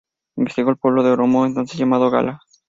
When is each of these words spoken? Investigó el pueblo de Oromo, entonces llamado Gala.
Investigó 0.35 0.71
el 0.71 0.77
pueblo 0.77 1.03
de 1.03 1.11
Oromo, 1.11 1.45
entonces 1.45 1.77
llamado 1.77 2.09
Gala. 2.09 2.39